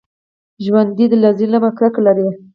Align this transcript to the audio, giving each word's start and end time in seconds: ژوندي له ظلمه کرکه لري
ژوندي 0.63 1.05
له 1.21 1.29
ظلمه 1.39 1.69
کرکه 1.77 2.01
لري 2.07 2.27